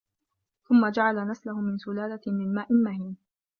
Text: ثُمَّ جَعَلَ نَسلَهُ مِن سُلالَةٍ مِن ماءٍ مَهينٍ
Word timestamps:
ثُمَّ 0.63 0.91
جَعَلَ 0.91 1.27
نَسلَهُ 1.27 1.61
مِن 1.61 1.77
سُلالَةٍ 1.77 2.21
مِن 2.27 2.53
ماءٍ 2.53 2.67
مَهينٍ 2.73 3.15